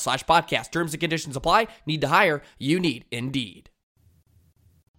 [0.00, 0.70] slash podcast.
[0.70, 1.68] Terms and conditions apply.
[1.86, 2.42] Need to hire?
[2.58, 3.70] You need Indeed.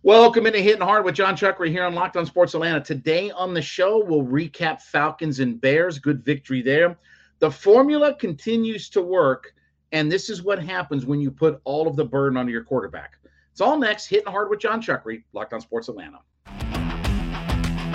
[0.04, 2.82] Welcome into Hitting Hard with Jon Chuckery here on Locked On Sports Atlanta.
[2.82, 6.00] Today on the show, we'll recap Falcons and Bears.
[6.00, 6.98] Good victory there.
[7.38, 9.54] The formula continues to work,
[9.92, 13.18] and this is what happens when you put all of the burden onto your quarterback.
[13.52, 14.08] It's all next.
[14.08, 16.20] Hitting Hard with Jon Chuckery, Locked On Sports Atlanta.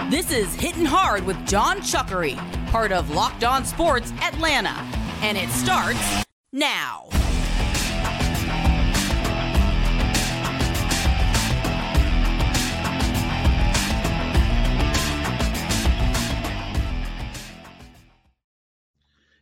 [0.08, 2.36] This is Hitting Hard with Jon Chuckery,
[2.68, 4.76] part of Locked On Sports Atlanta,
[5.22, 7.08] and it starts now.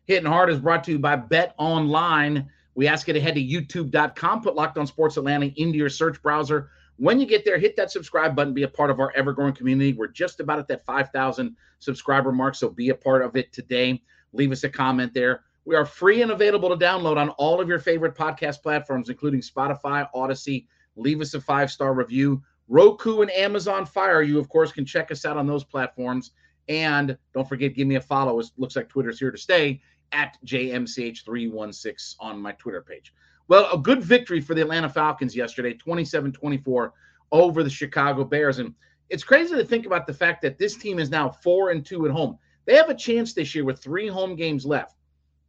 [0.06, 2.50] Hitting Hard is brought to you by Bet Online.
[2.74, 6.22] We ask you to head to youtube.com, put Locked On Sports Atlanta into your search
[6.22, 6.70] browser.
[6.96, 9.54] When you get there, hit that subscribe button, be a part of our ever growing
[9.54, 9.94] community.
[9.94, 14.02] We're just about at that 5,000 subscriber mark, so be a part of it today.
[14.32, 15.42] Leave us a comment there.
[15.64, 19.40] We are free and available to download on all of your favorite podcast platforms, including
[19.40, 20.66] Spotify, Audacy.
[20.96, 22.42] Leave us a five star review.
[22.68, 26.32] Roku and Amazon Fire, you, of course, can check us out on those platforms.
[26.68, 28.38] And don't forget, give me a follow.
[28.38, 29.80] It looks like Twitter's here to stay
[30.12, 33.12] at JMCH316 on my Twitter page.
[33.48, 36.92] Well, a good victory for the Atlanta Falcons yesterday, 27 24
[37.32, 38.58] over the Chicago Bears.
[38.58, 38.74] And
[39.10, 42.06] it's crazy to think about the fact that this team is now four and two
[42.06, 42.38] at home.
[42.64, 44.96] They have a chance this year with three home games left.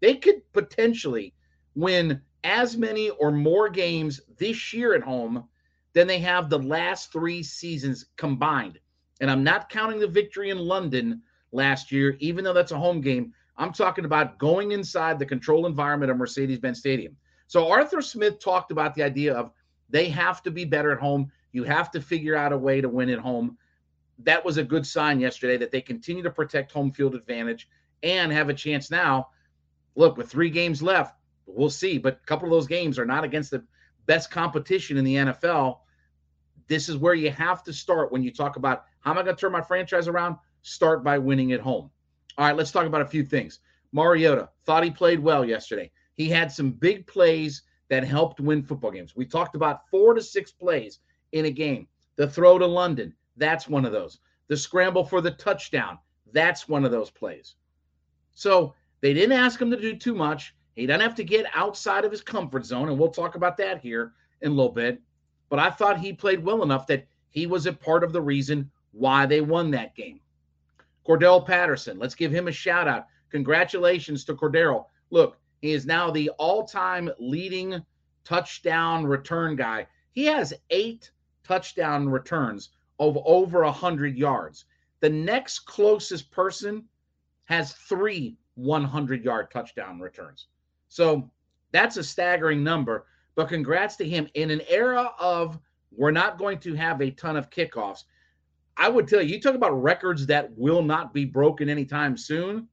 [0.01, 1.33] They could potentially
[1.75, 5.47] win as many or more games this year at home
[5.93, 8.79] than they have the last three seasons combined.
[9.21, 13.01] And I'm not counting the victory in London last year, even though that's a home
[13.01, 13.33] game.
[13.57, 17.15] I'm talking about going inside the control environment of Mercedes Benz Stadium.
[17.47, 19.51] So Arthur Smith talked about the idea of
[19.89, 21.31] they have to be better at home.
[21.53, 23.57] You have to figure out a way to win at home.
[24.19, 27.69] That was a good sign yesterday that they continue to protect home field advantage
[28.03, 29.29] and have a chance now.
[29.95, 31.97] Look, with three games left, we'll see.
[31.97, 33.63] But a couple of those games are not against the
[34.05, 35.79] best competition in the NFL.
[36.67, 39.35] This is where you have to start when you talk about how am I going
[39.35, 40.37] to turn my franchise around?
[40.63, 41.91] Start by winning at home.
[42.37, 43.59] All right, let's talk about a few things.
[43.91, 45.91] Mariota thought he played well yesterday.
[46.15, 49.15] He had some big plays that helped win football games.
[49.15, 50.99] We talked about four to six plays
[51.31, 51.87] in a game.
[52.15, 54.19] The throw to London, that's one of those.
[54.47, 55.99] The scramble for the touchdown,
[56.31, 57.55] that's one of those plays.
[58.33, 58.73] So
[59.05, 60.55] they didn't ask him to do too much.
[60.75, 63.79] He doesn't have to get outside of his comfort zone, and we'll talk about that
[63.79, 64.99] here in a little bit.
[65.47, 68.71] But I thought he played well enough that he was a part of the reason
[68.93, 70.21] why they won that game.
[71.07, 73.05] Cordarrelle Patterson, let's give him a shout out.
[73.29, 74.87] Congratulations to Cordarrelle.
[75.11, 77.79] Look, he is now the all time leading
[78.23, 79.85] touchdown return guy.
[80.13, 81.11] He has eight
[81.43, 84.65] touchdown returns of over 100 yards.
[85.01, 86.85] The next closest person
[87.43, 90.47] has three 100 yard touchdown returns.
[90.89, 91.29] So
[91.71, 93.05] that's a staggering number.
[93.35, 95.59] But congrats to him in an era of
[95.91, 98.03] we're not going to have a ton of kickoffs.
[98.77, 102.67] I would tell you, you talk about records that will not be broken anytime soon.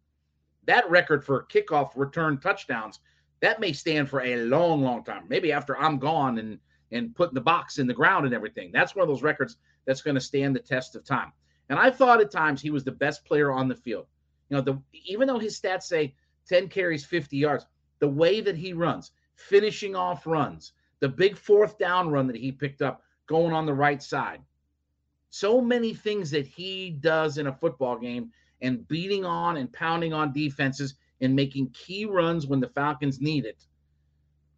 [0.67, 3.01] That record for kickoff return touchdowns,
[3.41, 5.25] that may stand for a long, long time.
[5.29, 6.59] Maybe after I'm gone and
[6.93, 8.71] and putting the box in the ground and everything.
[8.71, 9.57] That's one of those records
[9.87, 11.33] that's going to stand the test of time.
[11.69, 14.07] And I thought at times he was the best player on the field.
[14.53, 16.15] You know, the even though his stats say
[16.47, 17.65] 10 carries, 50 yards,
[18.01, 22.53] the way that he runs, finishing off runs, the big fourth down run that he
[22.53, 24.43] picked up going on the right side.
[25.31, 30.13] So many things that he does in a football game and beating on and pounding
[30.13, 33.65] on defenses and making key runs when the Falcons need it.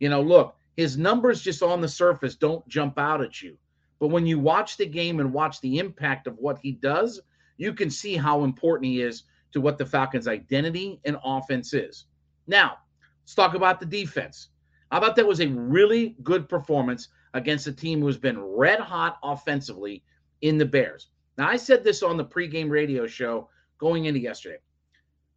[0.00, 3.56] You know, look, his numbers just on the surface don't jump out at you.
[4.00, 7.20] But when you watch the game and watch the impact of what he does,
[7.58, 9.22] you can see how important he is
[9.54, 12.06] to what the Falcons' identity and offense is.
[12.48, 12.78] Now,
[13.22, 14.48] let's talk about the defense.
[14.90, 19.18] I thought that was a really good performance against a team who's been red hot
[19.22, 20.02] offensively
[20.42, 21.08] in the Bears.
[21.38, 23.48] Now, I said this on the pregame radio show
[23.78, 24.58] going into yesterday.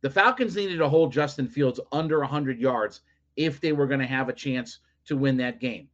[0.01, 3.01] The Falcons needed to hold Justin Fields under 100 yards
[3.35, 5.89] if they were going to have a chance to win that game.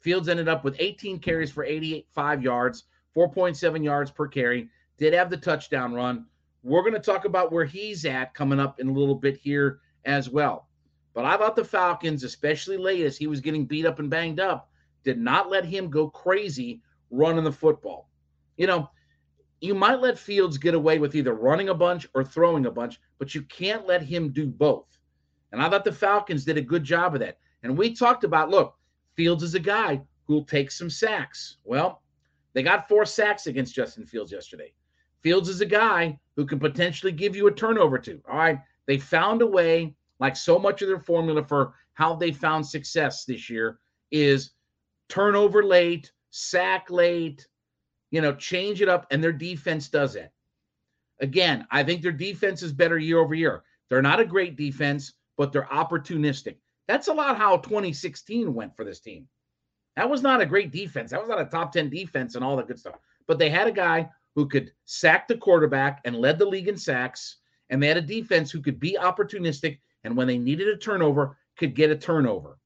[0.00, 2.84] Fields ended up with 18 carries for 85 yards,
[3.16, 4.68] 4.7 yards per carry,
[4.98, 6.26] did have the touchdown run.
[6.62, 9.80] We're going to talk about where he's at coming up in a little bit here
[10.04, 10.68] as well.
[11.14, 14.40] But I thought the Falcons, especially late as he was getting beat up and banged
[14.40, 14.70] up,
[15.04, 16.80] did not let him go crazy
[17.10, 18.08] running the football.
[18.56, 18.90] You know,
[19.60, 23.00] you might let Fields get away with either running a bunch or throwing a bunch,
[23.18, 24.86] but you can't let him do both.
[25.52, 27.38] And I thought the Falcons did a good job of that.
[27.62, 28.76] And we talked about look,
[29.14, 31.58] Fields is a guy who'll take some sacks.
[31.64, 32.02] Well,
[32.54, 34.72] they got four sacks against Justin Fields yesterday.
[35.22, 38.20] Fields is a guy who can potentially give you a turnover to.
[38.30, 38.58] All right.
[38.86, 43.24] They found a way, like so much of their formula for how they found success
[43.24, 43.78] this year
[44.10, 44.52] is
[45.08, 47.46] turnover late, sack late,
[48.10, 50.32] you know, change it up, and their defense does it.
[51.20, 53.62] Again, I think their defense is better year over year.
[53.88, 56.56] They're not a great defense, but they're opportunistic.
[56.88, 59.28] That's a lot how 2016 went for this team.
[59.96, 61.10] That was not a great defense.
[61.10, 62.96] That was not a top 10 defense and all that good stuff.
[63.26, 66.76] But they had a guy who could sack the quarterback and led the league in
[66.76, 67.38] sacks.
[67.70, 71.38] And they had a defense who could be opportunistic and when they needed a turnover,
[71.56, 72.58] could get a turnover.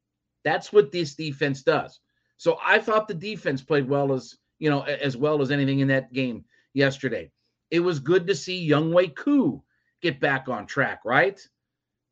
[0.44, 2.00] That's what this defense does.
[2.38, 5.88] So I thought the defense played well as you know as well as anything in
[5.88, 7.30] that game yesterday.
[7.70, 9.62] It was good to see Younghoe Koo
[10.02, 11.40] get back on track, right?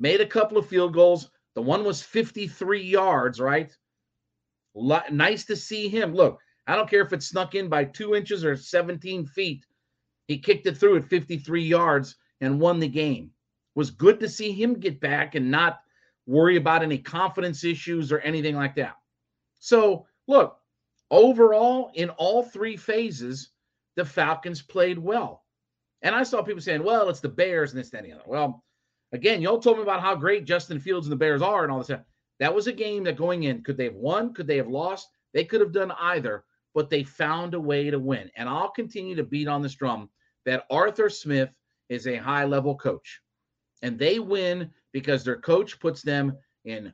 [0.01, 1.31] Made a couple of field goals.
[1.55, 3.73] The one was 53 yards, right?
[4.75, 6.13] Nice to see him.
[6.13, 9.67] Look, I don't care if it snuck in by two inches or 17 feet.
[10.29, 13.25] He kicked it through at 53 yards and won the game.
[13.25, 15.81] It was good to see him get back and not
[16.27, 18.95] worry about any confidence issues or anything like that.
[19.61, 20.59] So, look,
[21.11, 23.51] overall, in all three phases,
[23.97, 25.45] the Falcons played well.
[26.03, 28.25] And I saw people saying, well, it's the Bears and this, that, and the other.
[28.27, 28.65] Well,
[29.13, 31.79] again, y'all told me about how great Justin Fields and the Bears are and all
[31.79, 32.01] this stuff.
[32.41, 34.35] That was a game that going in, could they have won?
[34.35, 35.09] Could they have lost?
[35.33, 36.45] They could have done either
[36.75, 38.31] but they found a way to win.
[38.37, 40.11] And I'll continue to beat on this drum
[40.45, 41.51] that Arthur Smith
[41.89, 43.21] is a high level coach.
[43.83, 46.93] And they win because their coach puts them in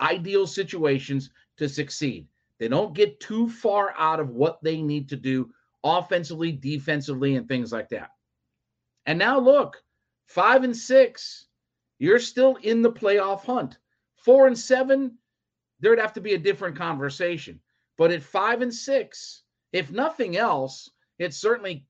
[0.00, 2.26] ideal situations to succeed.
[2.58, 5.50] They don't get too far out of what they need to do
[5.84, 8.10] offensively, defensively, and things like that.
[9.06, 9.82] And now look,
[10.26, 11.46] five and six,
[11.98, 13.78] you're still in the playoff hunt.
[14.16, 15.16] Four and seven,
[15.80, 17.60] there'd have to be a different conversation.
[17.98, 19.42] But at five and six,
[19.72, 21.84] if nothing else, it certainly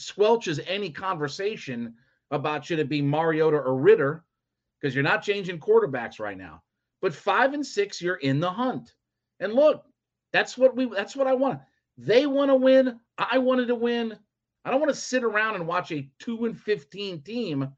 [0.00, 1.94] squelches any conversation
[2.30, 4.24] about should it be Mariota or Ridder,
[4.80, 6.62] because you're not changing quarterbacks right now.
[7.02, 8.94] But five and six, you're in the hunt.
[9.40, 9.84] And look,
[10.32, 11.60] that's what we that's what I want.
[11.98, 12.98] They want to win.
[13.18, 14.16] I wanted to win.
[14.64, 17.68] I don't want to sit around and watch a two and 15 team,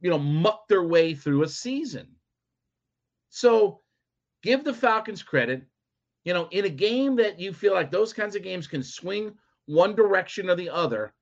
[0.00, 2.08] you know, muck their way through a season.
[3.28, 3.82] So
[4.42, 5.62] give the Falcons credit
[6.26, 9.32] you know, in a game that you feel like those kinds of games can swing
[9.66, 11.14] one direction or the other,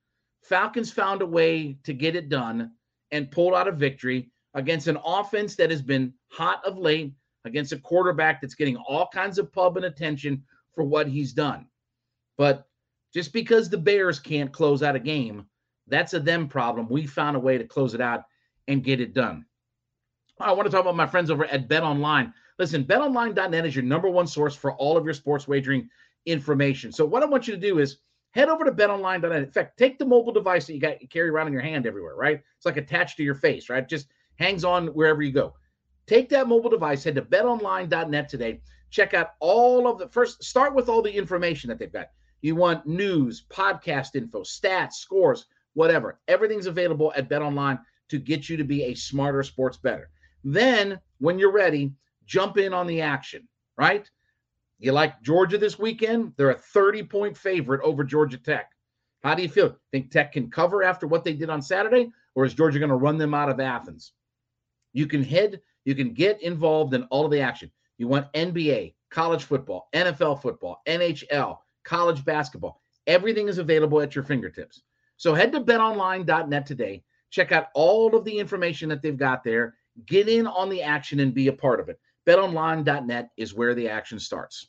[0.43, 2.73] Falcons found a way to get it done
[3.11, 7.13] and pulled out a victory against an offense that has been hot of late,
[7.45, 10.43] against a quarterback that's getting all kinds of pub and attention
[10.75, 11.67] for what he's done.
[12.39, 12.67] But
[13.13, 15.45] just because the Bears can't close out a game,
[15.87, 16.89] that's a them problem.
[16.89, 18.23] We found a way to close it out
[18.69, 19.45] and get it done.
[20.41, 22.33] I want to talk about my friends over at Bet Online.
[22.59, 25.89] Listen, betonline.net is your number one source for all of your sports wagering
[26.27, 26.93] information.
[26.93, 27.99] So what I want you to do is
[28.31, 29.43] head over to betonline.net.
[29.43, 31.87] In fact, take the mobile device that you got you carry around in your hand
[31.87, 32.41] everywhere, right?
[32.57, 33.89] It's like attached to your face, right?
[33.89, 35.55] Just hangs on wherever you go.
[36.07, 38.61] Take that mobile device, head to betonline.net today.
[38.91, 42.09] Check out all of the first start with all the information that they've got.
[42.43, 46.21] You want news, podcast info, stats, scores, whatever.
[46.29, 50.11] Everything's available at BetOnline to get you to be a smarter sports better.
[50.45, 51.93] Then, when you're ready,
[52.27, 54.09] jump in on the action, right?
[54.79, 56.33] You like Georgia this weekend?
[56.37, 58.71] They're a 30 point favorite over Georgia Tech.
[59.23, 59.77] How do you feel?
[59.91, 62.97] Think Tech can cover after what they did on Saturday, or is Georgia going to
[62.97, 64.13] run them out of Athens?
[64.93, 67.71] You can head, you can get involved in all of the action.
[67.97, 72.83] You want NBA, college football, NFL football, NHL, college basketball.
[73.07, 74.83] Everything is available at your fingertips.
[75.17, 77.03] So head to betonline.net today.
[77.31, 79.75] Check out all of the information that they've got there.
[80.07, 81.99] Get in on the action and be a part of it.
[82.27, 84.69] BetOnline.net is where the action starts.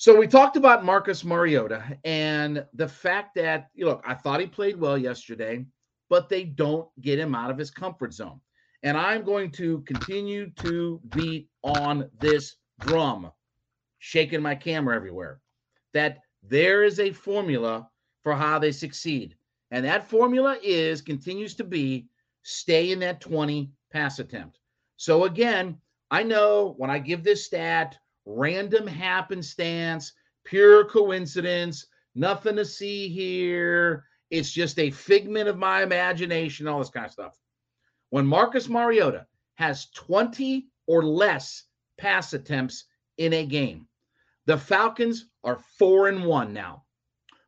[0.00, 4.46] So we talked about Marcus Mariota and the fact that, you know, I thought he
[4.46, 5.66] played well yesterday,
[6.08, 8.40] but they don't get him out of his comfort zone.
[8.82, 13.30] And I'm going to continue to beat on this drum,
[13.98, 15.42] shaking my camera everywhere,
[15.92, 17.86] that there is a formula
[18.22, 19.36] for how they succeed.
[19.70, 22.06] And that formula is, continues to be,
[22.42, 24.60] stay in that 20 pass attempt.
[24.96, 25.76] So again,
[26.10, 30.12] I know when I give this stat, random happenstance,
[30.44, 34.04] pure coincidence, nothing to see here.
[34.30, 37.38] It's just a figment of my imagination, all this kind of stuff.
[38.10, 41.64] When Marcus Mariota has 20 or less
[41.98, 42.84] pass attempts
[43.18, 43.86] in a game,
[44.46, 46.84] the Falcons are four and one now.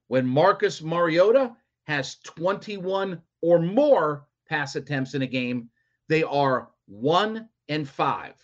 [0.09, 5.71] When Marcus Mariota has 21 or more pass attempts in a game,
[6.09, 8.35] they are one and five.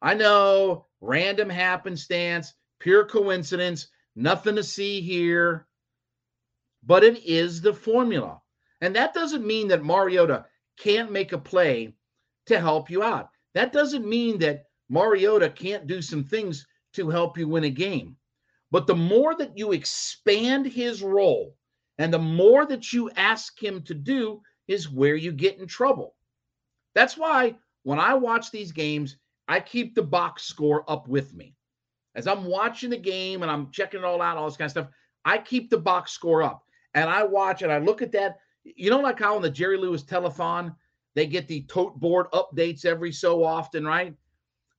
[0.00, 5.66] I know random happenstance, pure coincidence, nothing to see here.
[6.84, 8.40] But it is the formula.
[8.80, 10.46] And that doesn't mean that Mariota
[10.78, 11.94] can't make a play
[12.46, 13.28] to help you out.
[13.54, 18.16] That doesn't mean that Mariota can't do some things to help you win a game.
[18.70, 21.56] But the more that you expand his role
[21.98, 26.14] and the more that you ask him to do is where you get in trouble.
[26.94, 29.16] That's why when I watch these games,
[29.48, 31.54] I keep the box score up with me.
[32.14, 34.72] As I'm watching the game and I'm checking it all out, all this kind of
[34.72, 34.88] stuff,
[35.24, 36.64] I keep the box score up
[36.94, 38.38] and I watch and I look at that.
[38.64, 40.74] You know, like how on the Jerry Lewis telethon,
[41.14, 44.14] they get the tote board updates every so often, right?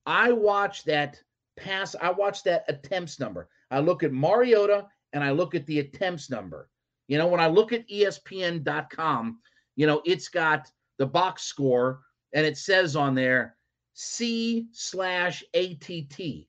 [0.06, 1.22] I watch that
[1.58, 3.50] pass, I watch that attempts number.
[3.72, 6.70] I look at Mariota and I look at the attempts number.
[7.08, 9.40] You know, when I look at ESPN.com,
[9.76, 12.02] you know, it's got the box score
[12.34, 13.56] and it says on there
[14.02, 16.48] C slash ATT.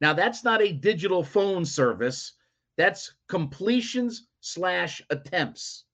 [0.00, 2.32] Now, that's not a digital phone service,
[2.78, 5.84] that's completions slash attempts.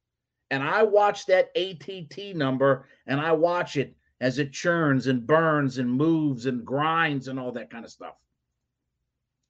[0.52, 5.78] And I watch that ATT number and I watch it as it churns and burns
[5.78, 8.14] and moves and grinds and all that kind of stuff.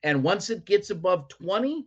[0.03, 1.87] And once it gets above 20,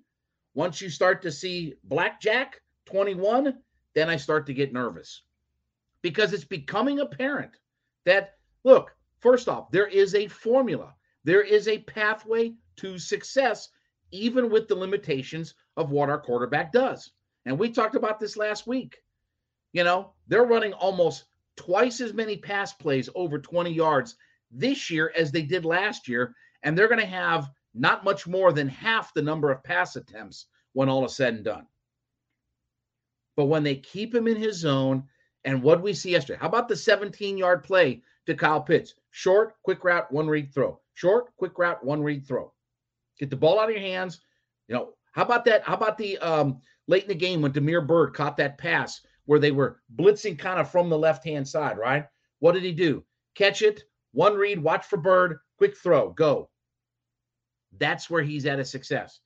[0.53, 3.57] once you start to see blackjack 21,
[3.95, 5.23] then I start to get nervous
[6.03, 7.57] because it's becoming apparent
[8.05, 8.95] that, look,
[9.25, 13.69] First off, there is a formula, there is a pathway to success,
[14.11, 17.09] even with the limitations of what our quarterback does.
[17.43, 18.97] And we talked about this last week.
[19.73, 24.15] You know, they're running almost twice as many pass plays over 20 yards
[24.51, 26.35] this year as they did last year.
[26.61, 30.45] And they're going to have not much more than half the number of pass attempts
[30.73, 31.65] when all is said and done.
[33.35, 35.05] But when they keep him in his zone,
[35.43, 38.95] and what we see yesterday, how about the 17 yard play to Kyle Pitts?
[39.11, 40.79] Short, quick route, one read throw.
[40.93, 42.53] Short, quick route, one read throw.
[43.19, 44.21] Get the ball out of your hands.
[44.67, 45.63] You know, how about that?
[45.63, 49.39] How about the um, late in the game when Damiere Byrd caught that pass where
[49.39, 52.05] they were blitzing kind of from the left hand side, right?
[52.39, 53.03] What did he do?
[53.35, 56.49] Catch it, one read, watch for Byrd, quick throw, go.
[57.77, 59.19] That's where he's at a success.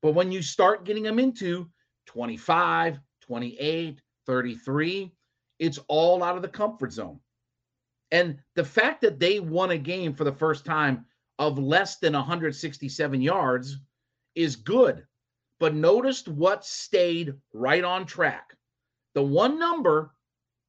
[0.00, 1.68] But when you start getting him into
[2.06, 5.12] 25, 28, 33,
[5.58, 7.20] it's all out of the comfort zone.
[8.12, 11.06] And the fact that they won a game for the first time
[11.38, 13.78] of less than 167 yards
[14.34, 15.04] is good.
[15.58, 18.54] But notice what stayed right on track.
[19.14, 20.14] The one number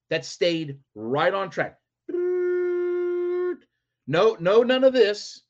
[0.10, 1.78] that stayed right on track.
[2.10, 3.58] No,
[4.40, 5.42] no, none of this.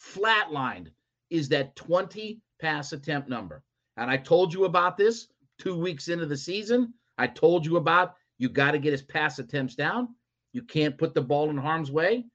[0.00, 0.88] Flatlined
[1.30, 3.62] is that 20 pass attempt number.
[3.98, 6.94] And I told you about this two weeks into the season.
[7.18, 10.08] I told you about you got to get his pass attempts down.
[10.52, 12.26] You can't put the ball in harm's way.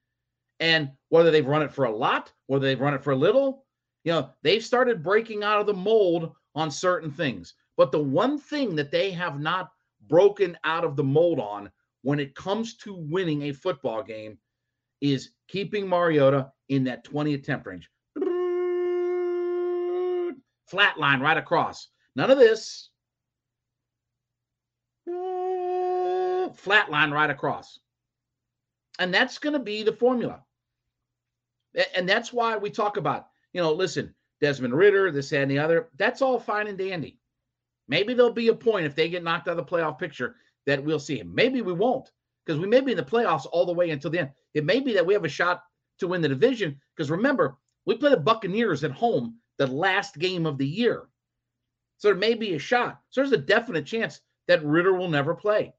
[0.62, 3.66] And whether they've run it for a lot, whether they've run it for a little,
[4.08, 7.56] You know, they've started breaking out of the mold on certain things.
[7.76, 9.72] But the one thing that they have not
[10.08, 11.70] broken out of the mold on
[12.04, 14.38] when it comes to winning a football game
[15.02, 17.90] is keeping Mariota in that 20 attempt range.
[20.70, 21.90] Flat line right across.
[22.16, 22.92] None of this.
[26.58, 27.80] Flat line right across.
[29.00, 30.44] And that's going to be the formula.
[31.96, 35.90] And that's why we talk about, you know, listen, Desmond Ridder, this and the other.
[35.98, 37.20] That's all fine and dandy.
[37.88, 40.36] Maybe there'll be a point if they get knocked out of the playoff picture
[40.66, 41.34] that we'll see him.
[41.34, 42.12] Maybe we won't
[42.46, 44.32] because we may be in the playoffs all the way until the end.
[44.54, 45.64] It may be that we have a shot
[46.00, 50.46] to win the division because remember, we play the Buccaneers at home the last game
[50.46, 51.08] of the year.
[51.98, 53.00] So there may be a shot.
[53.10, 55.74] So there's a definite chance that Ridder will never play.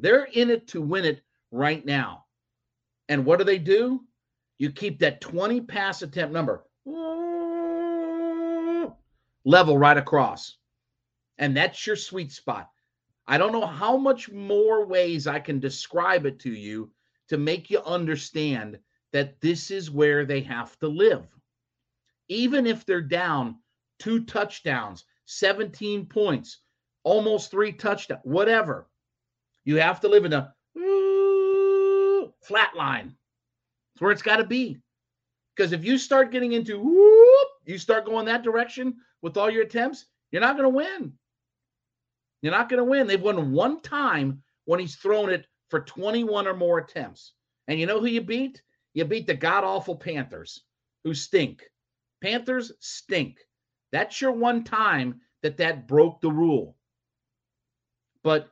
[0.00, 2.24] They're in it to win it right now.
[3.08, 4.04] And what do they do?
[4.58, 6.64] You keep that 20 pass attempt number
[9.44, 10.56] level right across.
[11.38, 12.68] And that's your sweet spot.
[13.26, 16.90] I don't know how much more ways I can describe it to you
[17.28, 18.78] to make you understand
[19.12, 21.26] that this is where they have to live.
[22.28, 23.56] Even if they're down
[23.98, 26.58] two touchdowns, 17 points,
[27.04, 28.88] almost three touchdowns, whatever,
[29.68, 30.54] you have to live in a
[32.42, 33.14] flat line.
[33.92, 34.78] It's where it's got to be.
[35.54, 39.64] Because if you start getting into whoop, you start going that direction with all your
[39.64, 41.12] attempts, you're not going to win.
[42.40, 43.06] You're not going to win.
[43.06, 47.34] They've won one time when he's thrown it for 21 or more attempts.
[47.66, 48.62] And you know who you beat?
[48.94, 50.62] You beat the god awful Panthers,
[51.04, 51.62] who stink.
[52.22, 53.36] Panthers stink.
[53.92, 56.74] That's your one time that that broke the rule.
[58.22, 58.48] But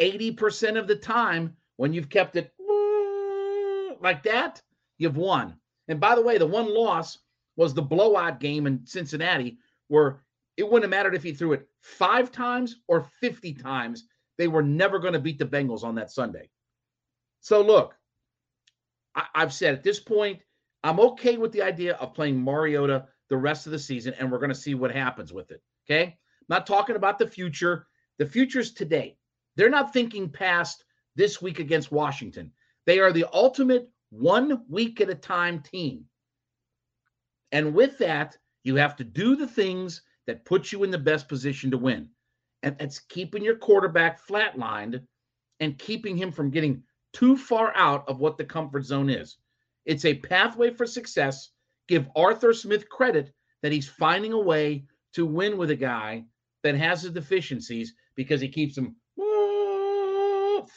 [0.00, 4.62] 80% of the time, when you've kept it mm, like that,
[4.98, 5.56] you've won.
[5.88, 7.18] And by the way, the one loss
[7.56, 10.22] was the blowout game in Cincinnati, where
[10.56, 14.04] it wouldn't have mattered if he threw it five times or 50 times.
[14.38, 16.50] They were never going to beat the Bengals on that Sunday.
[17.40, 17.94] So, look,
[19.14, 20.40] I- have said at this point,
[20.82, 24.38] I'm okay with the idea of playing Mariota the rest of the season, and we're
[24.38, 25.62] going to see what happens with it.
[25.84, 26.04] Okay.
[26.04, 26.14] I'm
[26.48, 27.86] not talking about the future.
[28.18, 29.16] The future's today.
[29.56, 30.84] They're not thinking past
[31.16, 32.52] this week against Washington.
[32.84, 36.04] They are the ultimate one week at a time team.
[37.52, 41.28] And with that, you have to do the things that put you in the best
[41.28, 42.08] position to win.
[42.62, 45.02] And it's keeping your quarterback flatlined
[45.60, 49.38] and keeping him from getting too far out of what the comfort zone is.
[49.84, 51.50] It's a pathway for success.
[51.88, 56.24] Give Arthur Smith credit that he's finding a way to win with a guy
[56.62, 58.96] that has his deficiencies because he keeps him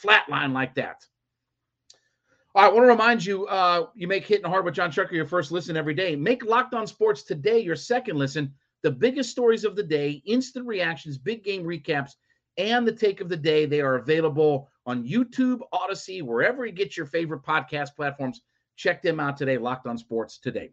[0.02, 1.04] flatline like that.
[2.54, 5.14] All right, I want to remind you, uh, you make Hitting Hard with Jon Chucker
[5.14, 6.16] your first listen every day.
[6.16, 8.52] Make Locked On Sports today your second listen.
[8.82, 12.12] The biggest stories of the day, instant reactions, big game recaps,
[12.56, 13.66] and the take of the day.
[13.66, 18.40] They are available on YouTube, Audacy, wherever you get your favorite podcast platforms.
[18.74, 19.58] Check them out today.
[19.58, 20.72] Locked On Sports today.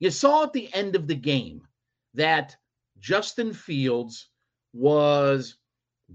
[0.00, 1.62] You saw at the end of the game
[2.14, 2.56] that
[2.98, 4.28] Justin Fields
[4.72, 5.56] was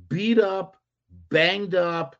[0.10, 0.78] beat up,
[1.30, 2.15] banged up.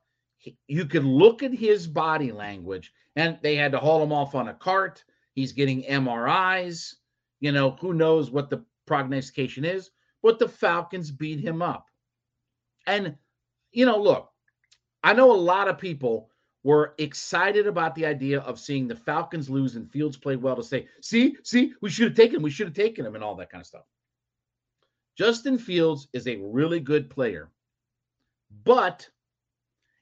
[0.67, 4.47] You could look at his body language, and they had to haul him off on
[4.47, 5.04] a cart.
[5.34, 6.93] He's getting MRIs.
[7.39, 9.89] You know, who knows what the prognostication is,
[10.23, 11.88] but the Falcons beat him up.
[12.88, 13.15] And,
[13.71, 14.32] you know, look,
[15.04, 16.30] I know a lot of people
[16.65, 20.63] were excited about the idea of seeing the Falcons lose and Fields play well to
[20.63, 23.36] say, see, see, we should have taken him, we should have taken him, and all
[23.36, 23.86] that kind of stuff.
[25.15, 27.51] Justin Fields is a really good player,
[28.63, 29.08] but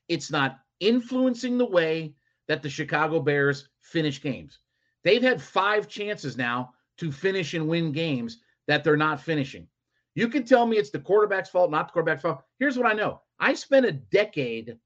[0.08, 2.15] it's not influencing the way
[2.47, 4.60] that the Chicago Bears finish games.
[5.04, 9.67] They've had five chances now to finish and win games that they're not finishing.
[10.15, 12.41] You can tell me it's the quarterback's fault, not the quarterback's fault.
[12.58, 14.78] Here's what I know I spent a decade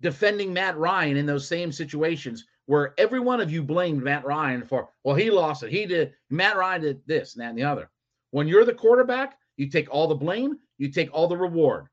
[0.00, 4.64] defending Matt Ryan in those same situations where every one of you blamed Matt Ryan
[4.64, 5.70] for, well, he lost it.
[5.70, 7.90] He did, Matt Ryan did this and that and the other.
[8.30, 11.86] When you're the quarterback, you take all the blame, you take all the reward.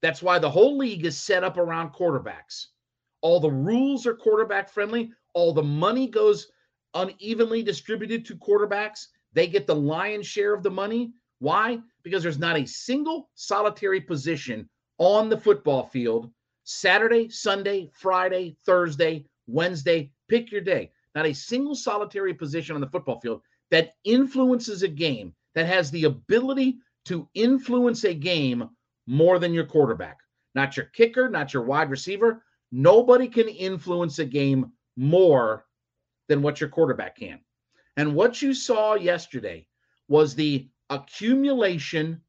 [0.00, 2.66] That's why the whole league is set up around quarterbacks.
[3.20, 6.50] All the rules are quarterback friendly, all the money goes
[6.94, 9.06] unevenly distributed to quarterbacks.
[9.34, 11.12] They get the lion's share of the money.
[11.38, 11.80] Why?
[12.02, 16.30] Because there's not a single solitary position on the football field
[16.70, 20.90] Saturday, Sunday, Friday, Thursday, Wednesday, pick your day.
[21.14, 25.90] Not a single solitary position on the football field that influences a game, that has
[25.90, 26.76] the ability
[27.06, 28.68] to influence a game
[29.06, 30.18] more than your quarterback.
[30.54, 32.44] Not your kicker, not your wide receiver.
[32.70, 35.64] Nobody can influence a game more
[36.28, 37.40] than what your quarterback can.
[37.96, 39.66] And what you saw yesterday
[40.06, 42.20] was the accumulation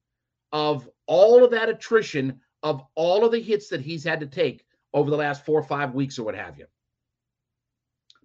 [0.53, 4.65] of all of that attrition of all of the hits that he's had to take
[4.93, 6.65] over the last four or five weeks or what have you.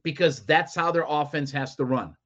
[0.03, 2.17] Because that's how their offense has to run.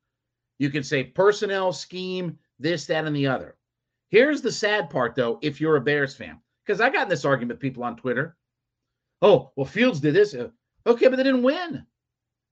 [0.59, 3.57] You can say personnel, scheme, this, that, and the other.
[4.11, 7.25] Here's the sad part, though, if you're a Bears fan, because I got in this
[7.25, 8.37] argument with people on Twitter.
[9.23, 10.35] Oh, well, Fields did this.
[10.35, 11.85] Okay, but they didn't win.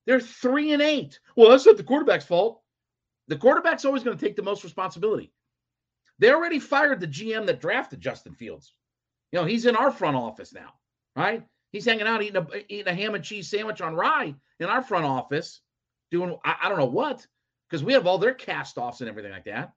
[0.06, 1.18] They're three and eight.
[1.34, 2.62] Well, that's not the quarterback's fault.
[3.28, 5.32] The quarterback's always going to take the most responsibility.
[6.18, 8.74] They already fired the GM that drafted Justin Fields.
[9.32, 10.72] You know, he's in our front office now,
[11.14, 11.42] right?
[11.72, 14.82] He's hanging out eating a eating a ham and cheese sandwich on rye in our
[14.82, 15.60] front office,
[16.10, 17.26] doing I, I don't know what,
[17.68, 19.72] because we have all their cast offs and everything like that.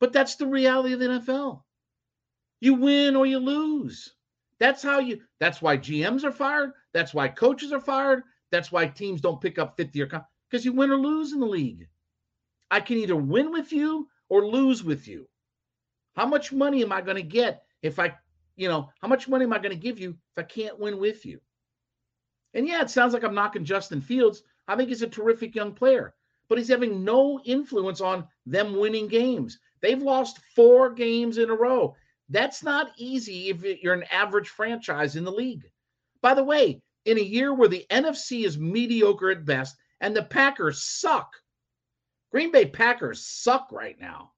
[0.00, 1.62] But that's the reality of the NFL.
[2.60, 4.14] You win or you lose.
[4.58, 5.20] That's how you.
[5.38, 6.72] That's why GMs are fired.
[6.92, 8.22] That's why coaches are fired.
[8.50, 11.46] That's why teams don't pick up 50 or because you win or lose in the
[11.46, 11.88] league.
[12.70, 15.28] I can either win with you or lose with you.
[16.14, 18.14] How much money am I going to get if I,
[18.56, 20.98] you know, how much money am I going to give you if I can't win
[20.98, 21.40] with you?
[22.54, 24.42] And yeah, it sounds like I'm knocking Justin Fields.
[24.66, 26.14] I think he's a terrific young player,
[26.48, 29.58] but he's having no influence on them winning games.
[29.80, 31.96] They've lost four games in a row.
[32.28, 35.70] That's not easy if you're an average franchise in the league.
[36.22, 40.22] By the way, in a year where the NFC is mediocre at best and the
[40.22, 41.32] Packers suck,
[42.30, 44.32] Green Bay Packers suck right now.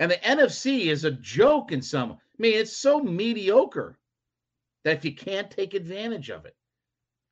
[0.00, 2.12] And the NFC is a joke in some.
[2.12, 3.98] I mean, it's so mediocre
[4.82, 6.56] that if you can't take advantage of it.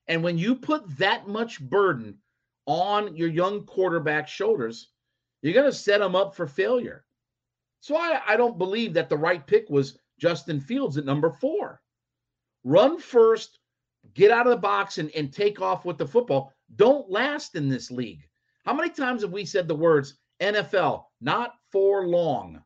[0.07, 2.19] And when you put that much burden
[2.67, 4.91] on your young quarterback shoulders,
[5.41, 7.05] you're going to set them up for failure.
[7.81, 11.81] So I, I don't believe that the right pick was Justin Fields at number four.
[12.65, 13.61] Run first,
[14.13, 16.53] get out of the box and, and take off with the football.
[16.77, 18.29] Don't last in this league.
[18.67, 22.63] How many times have we said the words NFL, not for long?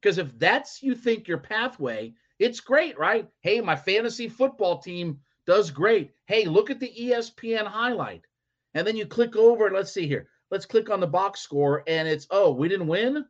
[0.00, 3.28] Because if that's you think your pathway, it's great, right?
[3.40, 6.12] Hey, my fantasy football team does great.
[6.26, 8.22] Hey, look at the ESPN highlight.
[8.74, 10.28] And then you click over let's see here.
[10.50, 13.24] Let's click on the box score and it's, oh, we didn't win.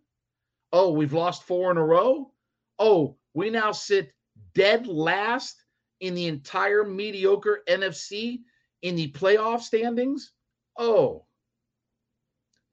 [0.73, 2.33] Oh, we've lost four in a row.
[2.79, 4.13] Oh, we now sit
[4.55, 5.63] dead last
[6.01, 8.41] in the entire mediocre NFC
[8.83, 10.33] in the playoff standings.
[10.79, 11.27] Oh,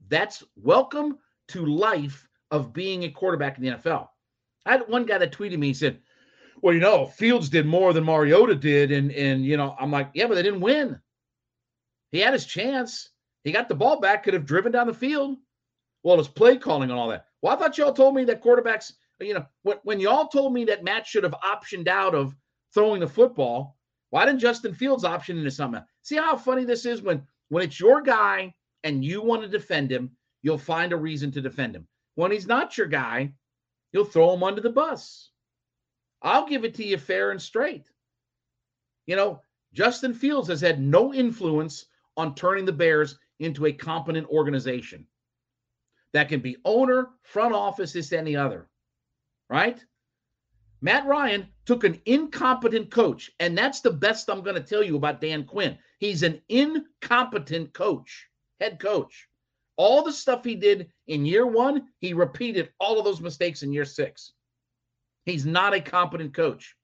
[0.09, 1.17] that's welcome
[1.49, 4.07] to life of being a quarterback in the NFL.
[4.65, 5.99] I had one guy that tweeted me, he said,
[6.61, 8.91] Well, you know, Fields did more than Mariota did.
[8.91, 10.99] And and you know, I'm like, yeah, but they didn't win.
[12.11, 13.09] He had his chance.
[13.43, 15.37] He got the ball back, could have driven down the field.
[16.03, 17.25] Well, his play calling and all that.
[17.41, 20.65] Well, I thought y'all told me that quarterbacks, you know, when, when y'all told me
[20.65, 22.35] that Matt should have optioned out of
[22.73, 23.77] throwing the football,
[24.09, 25.83] why didn't Justin Fields option into something?
[26.01, 29.91] See how funny this is when when it's your guy and you want to defend
[29.91, 30.11] him,
[30.41, 31.87] you'll find a reason to defend him.
[32.15, 33.33] When he's not your guy,
[33.91, 35.31] you'll throw him under the bus.
[36.21, 37.89] I'll give it to you fair and straight.
[39.05, 39.41] You know,
[39.73, 41.85] Justin Fields has had no influence
[42.15, 45.05] on turning the Bears into a competent organization.
[46.13, 48.67] That can be owner, front office, this, any other.
[49.49, 49.83] Right?
[50.81, 54.95] Matt Ryan took an incompetent coach, and that's the best I'm going to tell you
[54.95, 55.77] about Dan Quinn.
[55.99, 58.27] He's an incompetent coach,
[58.59, 59.27] head coach.
[59.75, 63.71] All the stuff he did in year one, he repeated all of those mistakes in
[63.71, 64.33] year six.
[65.25, 66.75] He's not a competent coach.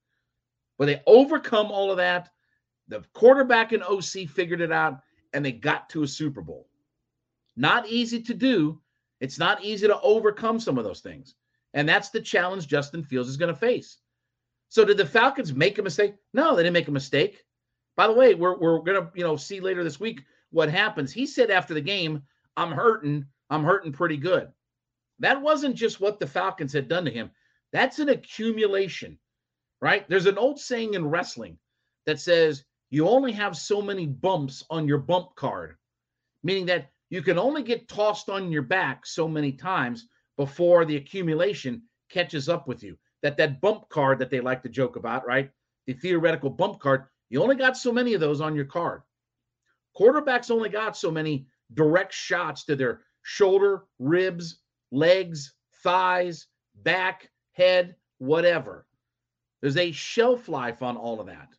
[0.78, 2.30] But they overcome all of that.
[2.88, 5.00] The quarterback and OC figured it out,
[5.34, 6.68] and they got to a Super Bowl.
[7.56, 8.82] Not easy to do.
[9.22, 11.36] It's not easy to overcome some of those things.
[11.74, 13.98] And that's the challenge Justin Fields is going to face.
[14.70, 16.16] So did the Falcons make a mistake?
[16.34, 17.46] No, they didn't make a mistake.
[17.96, 20.24] By the way, we're, we're going to you know see later this week
[20.54, 21.12] what happens.
[21.12, 22.22] He said after the game,
[22.56, 23.26] I'm hurting.
[23.50, 24.50] I'm hurting pretty good.
[25.20, 27.32] That wasn't just what the Falcons had done to him.
[27.72, 29.18] That's an accumulation,
[29.82, 30.08] right?
[30.08, 31.58] There's an old saying in wrestling
[32.06, 35.76] that says you only have so many bumps on your bump card,
[36.44, 40.98] meaning that you can only get tossed on your back so many times before the
[40.98, 42.96] accumulation catches up with you.
[43.24, 45.50] That that bump card that they like to joke about, right?
[45.88, 49.02] The theoretical bump card, you only got so many of those on your card.
[49.98, 54.60] Quarterbacks only got so many direct shots to their shoulder, ribs,
[54.92, 55.54] legs,
[55.84, 56.48] thighs,
[56.84, 58.86] back, head, whatever.
[59.62, 61.50] There's a shelf life on all of that.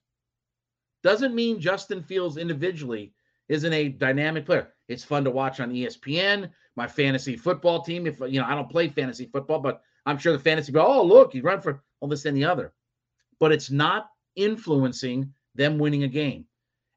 [1.02, 3.12] Doesn't mean Justin Fields individually
[3.48, 4.72] isn't a dynamic player.
[4.88, 6.50] It's fun to watch on ESPN.
[6.76, 10.32] My fantasy football team, if you know, I don't play fantasy football, but I'm sure
[10.32, 12.72] the fantasy, but oh, look, he run for all this and the other.
[13.38, 16.46] But it's not influencing them winning a game.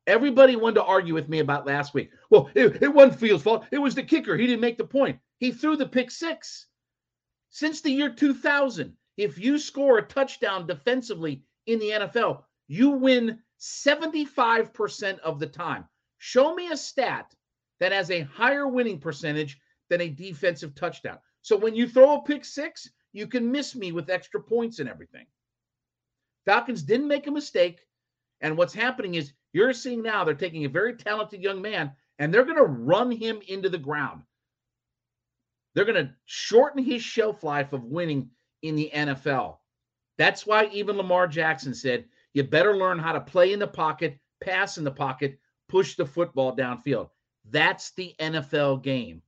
[0.08, 2.12] Everybody wanted to argue with me about last week.
[2.30, 3.66] Well, it, it wasn't Fields' fault.
[3.72, 4.38] It was the kicker.
[4.38, 5.20] He didn't make the point.
[5.38, 6.68] He threw the pick six.
[7.50, 13.40] Since the year 2000, if you score a touchdown defensively in the NFL, you win
[13.60, 15.86] 75% of the time.
[16.20, 17.36] Show me a stat
[17.80, 21.18] that has a higher winning percentage than a defensive touchdown.
[21.42, 24.90] So when you throw a pick six, you can miss me with extra points and
[24.90, 25.26] everything.
[26.46, 27.82] Falcons didn't make a mistake.
[28.42, 32.32] And what's happening is you're seeing now they're taking a very talented young man and
[32.32, 34.22] they're going to run him into the ground.
[35.74, 38.30] They're going to shorten his shelf life of winning
[38.62, 39.58] in the NFL.
[40.18, 44.20] That's why even Lamar Jackson said, you better learn how to play in the pocket,
[44.44, 47.10] pass in the pocket, push the football downfield.
[47.50, 49.24] That's the NFL game.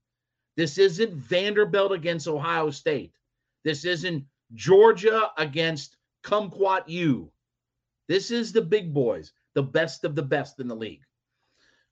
[0.58, 3.14] This isn't Vanderbilt against Ohio State.
[3.64, 7.32] This isn't Georgia against Kumquat U.
[8.08, 11.02] This is the big boys, the best of the best in the league.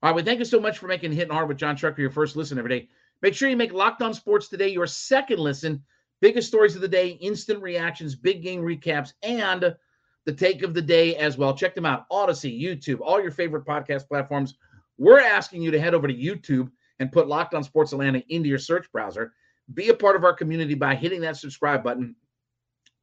[0.02, 2.10] All right, well, thank you so much for making Hitting Hard with Jon Chucker your
[2.10, 2.88] first listen every day.
[3.20, 5.84] Make sure you make Locked On Sports today your second listen.
[6.22, 9.76] Biggest stories of the day, instant reactions, big game recaps, and
[10.24, 11.54] the take of the day as well.
[11.54, 14.54] Check them out Audacy, YouTube, all your favorite podcast platforms.
[14.96, 18.48] We're asking you to head over to YouTube and put Locked On Sports Atlanta into
[18.48, 19.34] your search browser.
[19.74, 22.16] Be a part of our community by hitting that subscribe button.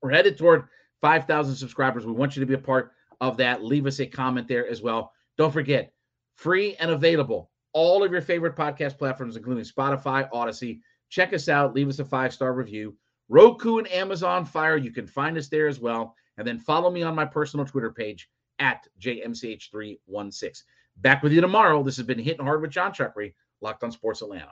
[0.02, 0.64] We're headed toward
[1.02, 2.04] 5,000 subscribers.
[2.04, 3.64] We want you to be a part of that.
[3.64, 5.12] Leave us a comment there as well.
[5.38, 5.94] Don't forget,
[6.36, 10.80] free and available, all of your favorite podcast platforms, including Spotify, Audacy.
[11.10, 11.74] Check us out.
[11.74, 12.96] Leave us a five star review.
[13.28, 16.16] Roku and Amazon Fire, you can find us there as well.
[16.38, 20.64] And then follow me on my personal Twitter page at JMCH316.
[20.98, 21.84] Back with you tomorrow.
[21.84, 24.52] This has been Hitting Hard with Jon Chuckery, Locked on Sports Atlanta.